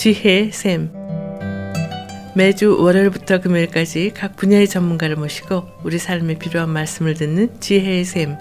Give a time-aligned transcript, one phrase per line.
[0.00, 0.90] 지혜의 샘
[2.34, 8.38] 매주 월요일부터 금요일까지 각 분야의 전문가를 모시고 우리 삶에 필요한 말씀을 듣는 지혜의 샘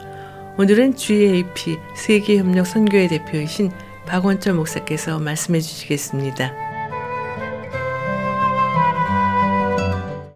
[0.58, 3.72] 오늘은 GAP 세계협력 선교회 대표이신
[4.06, 6.54] 박원철 목사께서 말씀해 주시겠습니다.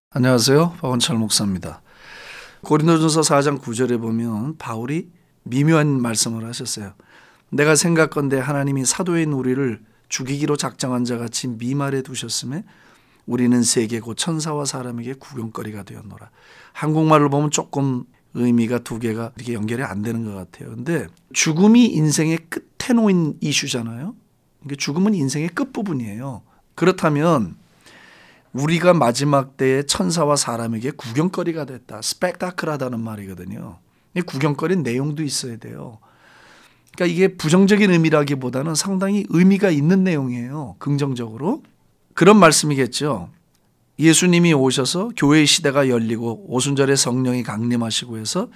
[0.09, 0.73] 안녕하세요.
[0.81, 1.81] 박원철 목사입니다.
[2.63, 5.07] 고린도전서 4장 9절에 보면 바울이
[5.43, 6.95] 미묘한 말씀을 하셨어요.
[7.49, 9.79] 내가 생각건대 하나님이 사도인 우리를
[10.14, 12.63] 죽이기로 작정한 자 같이 미말에 두셨음에
[13.26, 16.30] 우리는 세계 곧 천사와 사람에게 구경거리가 되었노라.
[16.71, 18.04] 한국말로 보면 조금
[18.35, 20.70] 의미가 두 개가 이렇게 연결이 안 되는 것 같아요.
[20.70, 24.13] 근데 죽음이 인생의 끝에 놓인 이슈잖아요.
[24.59, 26.43] 그러니까 죽음은 인생의 끝부분이에요.
[26.76, 27.55] 그렇다면
[28.52, 32.04] 우리가 마지막 때에 천사와 사람에게 구경거리가 됐다.
[32.04, 33.80] 스펙타클하다는 말이거든요.
[34.27, 35.98] 구경거리 내용도 있어야 돼요.
[36.95, 40.75] 그러니까 이게 부정적인 의미라기보다는 상당히 의미가 있는 내용이에요.
[40.79, 41.63] 긍정적으로.
[42.13, 43.29] 그런 말씀이겠죠.
[43.99, 48.48] 예수님이 오셔서 교회의 시대가 열리고 오순절에 성령이 강림하시고 해서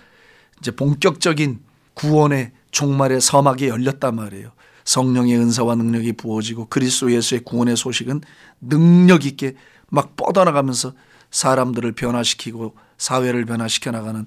[0.59, 1.59] 이제 본격적인
[1.93, 4.51] 구원의 종말의 서막이 열렸단 말이에요.
[4.85, 8.21] 성령의 은사와 능력이 부어지고 그리스도 예수의 구원의 소식은
[8.61, 9.55] 능력 있게
[9.89, 10.93] 막 뻗어나가면서
[11.31, 14.25] 사람들을 변화시키고 사회를 변화시켜 나가는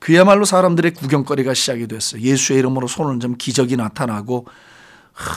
[0.00, 2.20] 그야말로 사람들의 구경거리가 시작이 됐어요.
[2.22, 4.46] 예수의 이름으로 손을 좀 기적이 나타나고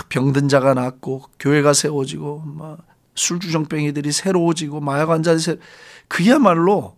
[0.10, 2.78] 병든 자가 낫고 교회가 세워지고 막
[3.16, 5.58] 술주정뱅이들이 새로워지고 마약 환자들이 새
[6.08, 6.96] 그야말로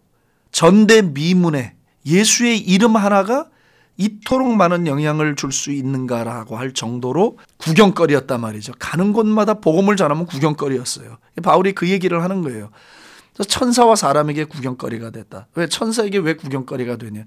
[0.51, 1.75] 전대미문에
[2.05, 3.47] 예수의 이름 하나가
[3.97, 8.73] 이토록 많은 영향을 줄 수 있는가라고 할 정도로 구경거리였단 말이죠.
[8.79, 11.17] 가는 곳마다 복음을 전하면 구경거리였어요.
[11.43, 12.69] 바울이 그 얘기를 하는 거예요.
[13.47, 15.47] 천사와 사람에게 구경거리가 됐다.
[15.55, 17.25] 왜 천사에게 왜 구경거리가 되냐?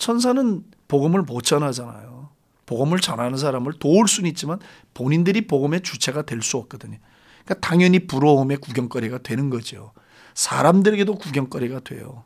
[0.00, 2.30] 천사는 복음을 못 전하잖아요.
[2.66, 4.58] 복음을 전하는 사람을 도울 수는 있지만
[4.94, 6.98] 본인들이 복음의 주체가 될 수 없거든요.
[7.44, 9.92] 그러니까 당연히 부러움의 구경거리가 되는 거죠.
[10.34, 12.24] 사람들에게도 구경거리가 돼요.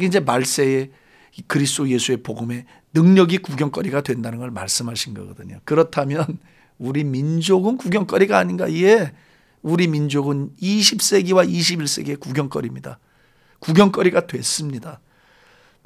[0.00, 0.90] 이제 말세에
[1.46, 2.64] 그리스도 예수의 복음의
[2.94, 5.58] 능력이 구경거리가 된다는 걸 말씀하신 거거든요.
[5.64, 6.38] 그렇다면
[6.78, 8.72] 우리 민족은 구경거리가 아닌가?
[8.72, 9.12] 예.
[9.62, 12.98] 우리 민족은 20세기와 21세기의 구경거리입니다.
[13.58, 15.00] 구경거리가 됐습니다.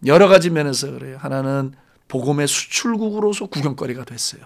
[0.06, 1.18] 여러 가지 면에서 그래요.
[1.20, 1.72] 하나는
[2.08, 4.42] 복음의 수출국으로서 구경거리가 됐어요.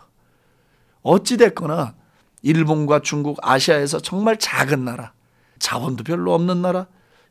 [1.03, 1.95] 어찌됐거나
[2.43, 5.13] 일본과 중국, 아시아에서 정말 작은 나라,
[5.59, 6.87] 자원도 별로 없는 나라,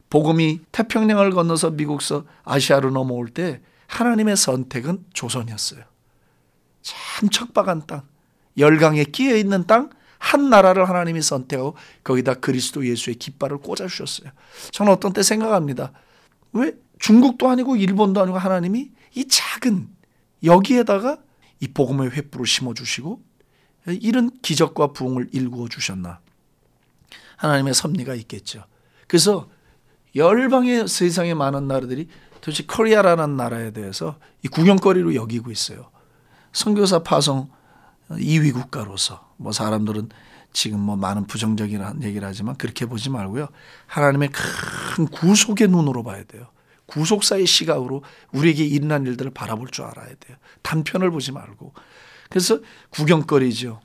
[0.09, 5.84] 복음이 태평양을 건너서 미국서 아시아로 넘어올 때 하나님의 선택은 조선이었어요.
[6.82, 8.03] 참 척박한 땅,
[8.58, 14.32] 열강에 끼어 있는 땅, 한 나라를 하나님이 선택하고 거기다 그리스도 예수의 깃발을 꽂아 주셨어요.
[14.72, 15.92] 저는 어떤 때 생각합니다.
[16.53, 19.90] 왜 중국도 아니고 일본도 아니고 하나님이 이 작은
[20.44, 21.18] 여기에다가
[21.60, 23.22] 이 복음의 횃불을 심어 주시고
[23.88, 26.20] 이런 기적과 부흥을 일구어 주셨나?
[27.38, 28.66] 하나님의 섭리가 있겠죠.
[29.08, 29.50] 그래서
[30.16, 32.08] 열방의 세상에 많은 나라들이
[32.40, 35.90] 도대체 코리아라는 나라에 대해서 이 구경거리로 여기고 있어요.
[36.54, 37.50] 선교사 파송
[38.10, 40.10] 2위 국가로서 뭐 사람들은
[40.54, 43.48] 지금 뭐 많은 부정적인 얘기를 하지만 그렇게 보지 말고요.
[43.88, 46.48] 하나님의 큰 구속의 눈으로 봐야 돼요.
[46.91, 48.03] 구속사의 시각으로
[48.34, 50.38] 우리에게 일어난 일들을 바라볼 줄 알아야 돼요.
[50.62, 51.74] 단편을 보지 말고.
[52.29, 52.59] 그래서
[52.90, 53.79] 구경거리죠.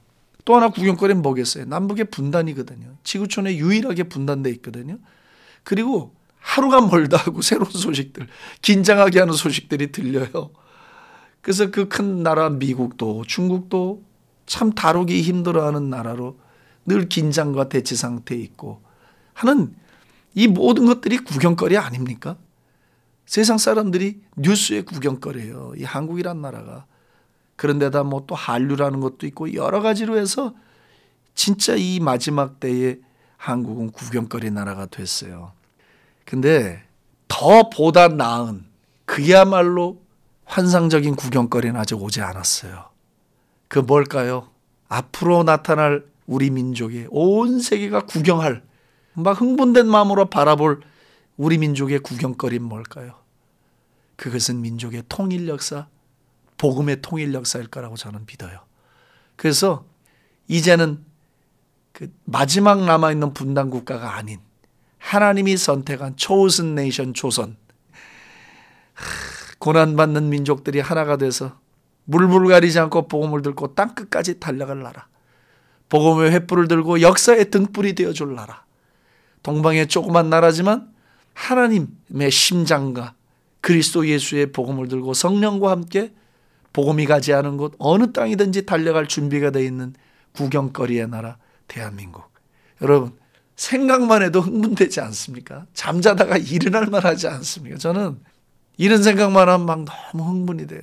[0.45, 1.65] 또 하나 구경거리는 뭐겠어요?
[1.67, 2.97] 남북의 분단이거든요.
[3.05, 4.99] 지구촌에 유일하게 분단돼 있거든요.
[5.63, 8.29] 그리고 하루가 멀다 하고 새로운 소식들,
[8.63, 10.51] 긴장하게 하는 소식들이 들려요.
[11.43, 14.03] 그래서 그 큰 나라 미국도 중국도
[14.47, 16.39] 참 다루기 힘들어하는 나라로
[16.85, 18.83] 늘 긴장과 대치 상태에 있고
[19.33, 19.75] 하는
[20.35, 22.37] 이 모든 것들이 구경거리 아닙니까?
[23.27, 25.75] 세상 사람들이 뉴스의 구경거리예요.
[25.77, 26.87] 이 한국이란 나라가.
[27.57, 30.55] 그런데다 뭐 또 한류라는 것도 있고 여러 가지로 해서
[31.35, 32.97] 진짜 이 마지막 때에
[33.37, 35.53] 한국은 구경거리 나라가 됐어요.
[36.25, 36.83] 근데
[37.29, 38.65] 더 보다 나은
[39.05, 40.03] 그야말로
[40.45, 42.87] 환상적인 구경거리는 아직 오지 않았어요.
[43.69, 44.49] 그 뭘까요?
[44.89, 48.63] 앞으로 나타날 우리 민족의 온 세계가 구경할
[49.15, 50.81] 막 흥분된 마음으로 바라볼
[51.37, 53.15] 우리 민족의 구경거리는 뭘까요?
[54.17, 55.89] 그것은 민족의 통일 역사,
[56.59, 58.61] 복음의 통일 역사일 거라고 저는 믿어요.
[59.37, 59.87] 그래서
[60.49, 61.05] 이제는
[61.93, 64.41] 그 마지막 남아 있는 분단 국가가 아닌
[64.99, 67.57] 하나님이 선택한 초우슨 네이션 조선
[69.59, 71.59] 고난받는 민족들이 하나가 돼서
[72.05, 75.09] 물불 가리지 않고 복음을 들고 땅 끝까지 달려갈 나라.
[75.89, 78.65] 복음의 횃불을 들고 역사의 등불이 되어 줄 나라.
[79.43, 80.93] 동방의 조그만 나라지만
[81.35, 83.15] 하나님의 심장과
[83.61, 86.13] 그리스도 예수의 복음을 들고 성령과 함께
[86.73, 89.95] 복음이 가지 않은 곳 어느 땅이든지 달려갈 준비가 되어 있는
[90.35, 91.39] 구경거리의 나라
[91.69, 92.31] 대한민국.
[92.83, 93.17] 여러분
[93.57, 95.67] 생각만 해도 흥분되지 않습니까?
[95.73, 97.79] 잠자다가 일어날 만하지 않습니까?
[97.79, 98.21] 저는
[98.77, 100.83] 이런 생각만 하면 막 너무 흥분이 돼요.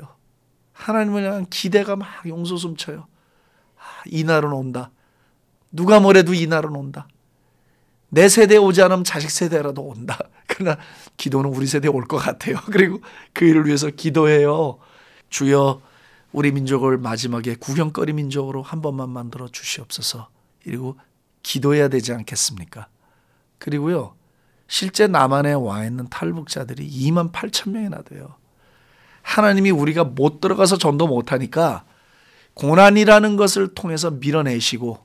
[0.73, 3.07] 하나님을 향한 기대가 막 용솟음 쳐요.
[3.77, 4.89] 아, 이 날은 온다.
[5.71, 7.07] 누가 뭐래도 이 날은 온다.
[8.09, 10.17] 내 세대에 오지 않으면 자식 세대라도 온다.
[10.55, 10.77] 그러나
[11.17, 12.57] 기도는 우리 세대에 올 것 같아요.
[12.71, 13.01] 그리고
[13.33, 14.77] 그 일을 위해서 기도해요.
[15.29, 15.81] 주여
[16.31, 20.29] 우리 민족을 마지막에 구경거리 민족으로 한 번만 만들어 주시옵소서.
[20.63, 20.97] 그리고
[21.43, 22.87] 기도해야 되지 않겠습니까?
[23.57, 24.15] 그리고요.
[24.67, 28.35] 실제 남한에 와 있는 탈북자들이 2만 8천 명이나 돼요.
[29.21, 31.85] 하나님이 우리가 못 들어가서 전도 못하니까
[32.55, 34.99] 고난이라는 것을 통해서 밀어내시고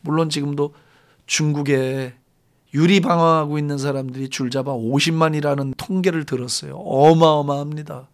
[0.00, 0.74] 물론 지금도
[1.26, 2.14] 중국에
[2.74, 6.76] 유리 방황하고 있는 사람들이 줄잡아 50만이라는 통계를 들었어요.
[6.76, 8.08] 어마어마합니다.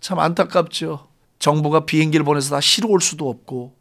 [0.00, 1.08] 참 안타깝죠.
[1.38, 3.74] 정부가 비행기를 보내서 다 실어 올 수도 없고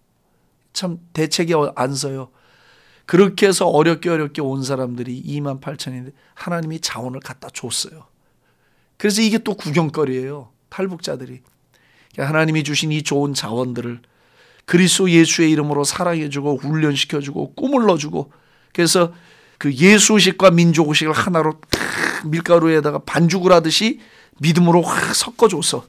[0.73, 2.29] 참 대책이 안 서요.
[3.05, 8.05] 그렇게 해서 어렵게 어렵게 온 사람들이 2만 8천인데 하나님이 자원을 갖다 줬어요.
[8.97, 10.51] 그래서 이게 또 구경거리예요.
[10.69, 11.41] 탈북자들이.
[12.17, 14.01] 하나님이 주신 이 좋은 자원들을
[14.65, 18.31] 그리스도 예수의 이름으로 사랑해주고 훈련시켜주고 꿈을 넣어주고
[18.73, 19.11] 그래서
[19.59, 21.59] 그 예수식과 민족의식을 하나로
[22.25, 23.99] 밀가루에다가 반죽을 하듯이
[24.39, 25.85] 믿음으로 확 섞어줘서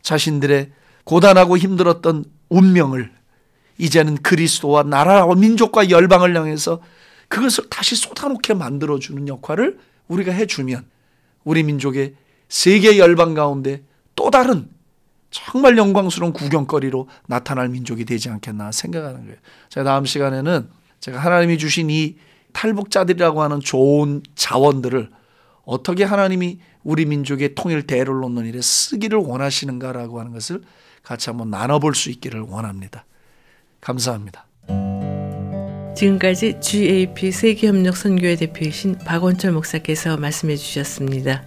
[0.00, 0.70] 자신들의
[1.04, 3.12] 고단하고 힘들었던 운명을
[3.78, 6.80] 이제는 그리스도와 나라와 민족과 열방을 향해서
[7.28, 9.78] 그것을 다시 쏟아놓게 만들어주는 역할을
[10.08, 10.84] 우리가 해주면
[11.44, 12.14] 우리 민족의
[12.48, 13.82] 세계 열방 가운데
[14.14, 14.68] 또 다른
[15.30, 19.36] 정말 영광스러운 구경거리로 나타날 민족이 되지 않겠나 생각하는 거예요.
[19.68, 20.68] 자, 다음 시간에는
[21.00, 22.16] 제가 하나님이 주신 이
[22.52, 25.10] 탈북자들이라고 하는 좋은 자원들을
[25.64, 30.62] 어떻게 하나님이 우리 민족의 통일 대를 놓는 일에 쓰기를 원하시는가라고 하는 것을
[31.02, 33.04] 같이 한번 나눠볼 수 있기를 원합니다.
[33.80, 34.46] 감사합니다.
[35.96, 41.44] 지금까지 GAP 세계협력 선교회 대표이신 박원철 목사께서 말씀해 주셨습니다.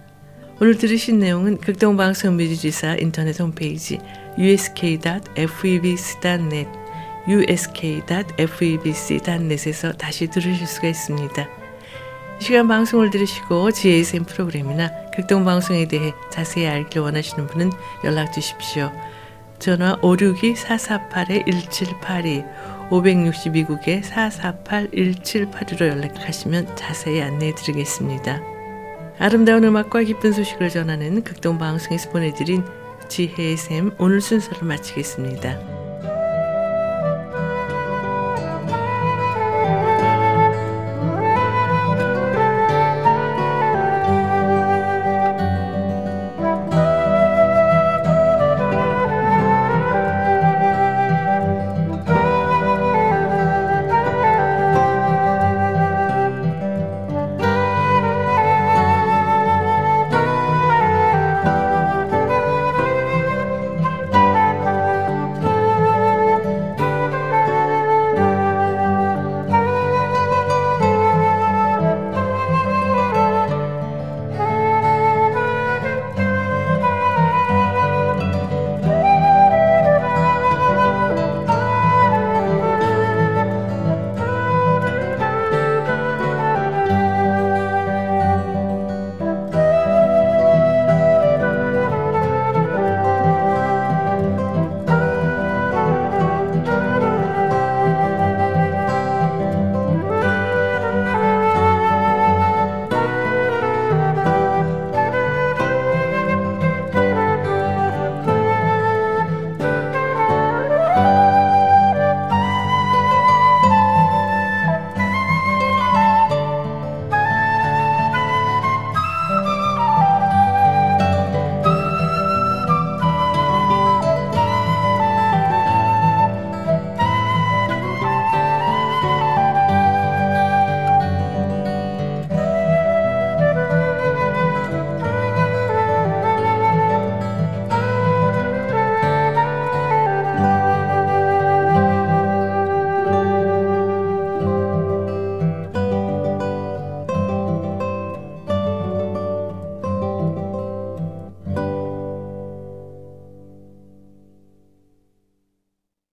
[0.60, 3.98] 오늘 들으신 내용은 극동방송 미주지사 인터넷 홈페이지
[4.38, 5.24] usk.febc.net
[7.28, 11.46] usk.febc.net에서 다시 들으실 수가 있습니다.
[12.40, 17.70] 이 시간 방송을 들으시고 GSM 프로그램이나 극동방송에 대해 자세히 알길 원하시는 분은
[18.04, 18.90] 연락 주십시오.
[19.58, 22.44] 전화 562-448-1782
[22.90, 28.42] 562국에 448-1782로 연락하시면 자세히 안내해 드리겠습니다.
[29.18, 32.64] 아름다운 음악과 기쁜 소식을 전하는 극동방송에서 보내드린
[33.08, 35.83] 지혜의 샘 오늘 순서를 마치겠습니다.